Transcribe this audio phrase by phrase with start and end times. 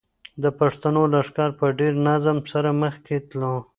[0.43, 3.55] د پښتنو لښکر په ډېر نظم سره مخکې تلو.